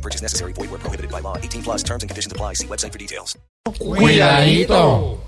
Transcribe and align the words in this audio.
No 0.00 0.02
purchase 0.02 0.22
necessary. 0.22 0.54
Void 0.54 0.70
where 0.70 0.78
prohibited 0.78 1.10
by 1.12 1.20
law. 1.20 1.36
18 1.36 1.62
plus 1.62 1.82
terms 1.82 2.02
and 2.02 2.08
conditions 2.08 2.32
apply. 2.32 2.54
See 2.54 2.66
website 2.66 2.92
for 2.92 2.98
details. 2.98 3.36
Cuidadito. 3.68 5.18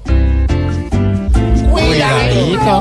Cuidadito. 1.72 2.76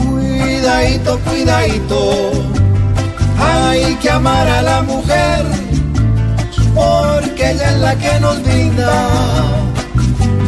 Cuidadito, 0.00 1.18
cuidadito. 1.26 2.00
Hay 3.38 3.94
que 3.96 4.10
amar 4.10 4.48
a 4.48 4.62
la 4.62 4.82
mujer 4.82 5.44
porque 6.74 7.50
ella 7.50 7.70
es 7.72 7.78
la 7.78 7.94
que 7.96 8.20
nos 8.20 8.42
brinda 8.42 9.08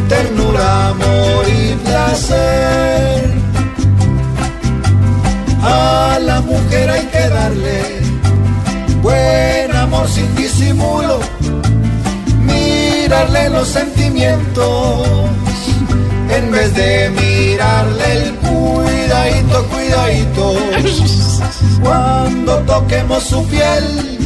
ternura, 0.09 0.89
amor 0.89 1.45
y 1.47 1.75
placer. 1.85 3.31
A 5.61 6.17
la 6.19 6.41
mujer 6.41 6.89
hay 6.89 7.05
que 7.05 7.29
darle 7.29 8.02
sin 10.07 10.35
disimulo, 10.35 11.19
mirarle 12.39 13.49
los 13.49 13.67
sentimientos 13.67 15.07
en 16.29 16.51
vez 16.51 16.73
de 16.73 17.09
mirarle 17.11 18.23
el 18.23 18.35
cuidadito, 18.35 19.65
cuidadito. 19.67 20.55
Cuando 21.81 22.57
toquemos 22.59 23.23
su 23.23 23.45
piel, 23.47 24.17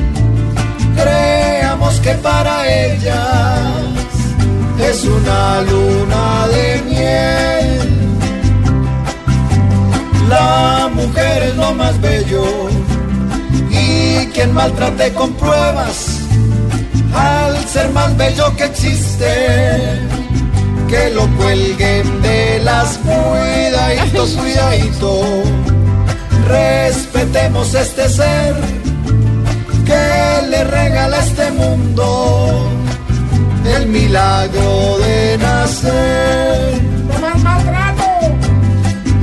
creamos 0.95 1.99
que 1.99 2.13
para 2.15 2.67
ellas 2.67 3.59
es 4.79 5.03
una 5.03 5.61
luna 5.61 6.47
de 6.47 6.81
miel. 6.85 7.97
La 10.29 10.89
mujer 10.93 11.43
es 11.43 11.55
lo 11.55 11.73
más 11.73 11.99
bello 11.99 12.43
y 14.21 14.27
quien 14.27 14.53
maltrate 14.53 15.13
con 15.13 15.33
pruebas 15.33 16.21
al 17.13 17.57
ser 17.67 17.89
más 17.91 18.15
bello 18.17 18.55
que 18.55 18.65
existe 18.65 20.07
que 20.87 21.09
lo 21.09 21.27
cuelguen 21.35 22.21
de 22.21 22.61
las 22.63 22.97
cuidadito, 22.97 24.25
cuidadito. 24.37 25.43
Respetemos 26.47 27.73
este 27.73 28.07
ser 28.07 28.55
que 29.85 30.47
le 30.49 30.63
regala 30.63 31.19
este 31.19 31.51
mundo 31.51 32.69
el 33.75 33.87
milagro 33.87 34.97
de 34.99 35.37
nacer. 35.39 36.81
¡No 37.11 37.19
más 37.19 37.37
maltrato! 37.43 38.03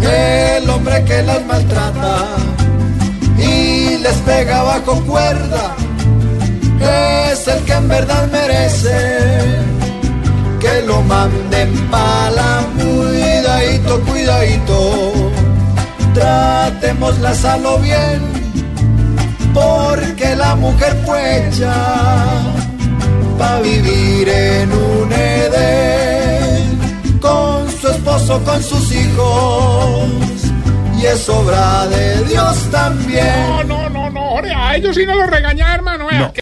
El 0.03 0.69
hombre 0.69 1.03
que 1.05 1.23
las 1.23 1.45
maltrata 1.47 2.53
y 4.45 4.50
les 4.50 4.56
pega 4.56 4.62
bajo 4.62 5.05
cuerda 5.05 5.77
es 7.33 7.48
el 7.48 7.64
que 7.64 7.73
en 7.73 7.89
verdad 7.89 8.28
merece 8.31 8.98
que 10.61 10.83
lo 10.86 11.03
manden 11.03 11.70
pa' 11.91 12.31
la 12.31 12.62
cuidadito, 12.78 14.01
cuidadito. 14.01 15.12
Tratémosla 16.14 17.34
salo 17.34 17.79
bien, 17.79 18.20
porque 19.52 20.36
la 20.36 20.55
mujer 20.55 20.97
puecha 21.05 21.74
pa' 23.39 23.61
vivir 23.61 24.29
en 24.29 24.73
un 24.73 25.13
Edén 25.13 26.79
con 27.20 27.70
su 27.80 27.89
esposo, 27.89 28.41
con 28.45 28.63
sus 28.63 28.92
hijos, 28.92 30.08
y 30.98 31.07
es 31.07 31.29
obra 31.29 31.86
de 31.89 32.24
Dios 32.24 32.57
a 34.74 34.77
ellos 34.77 34.96
sí 34.96 35.07
no 35.07 35.14
los 35.14 35.30
regaña, 35.30 35.74
hermano. 35.74 36.08
No. 36.11 36.35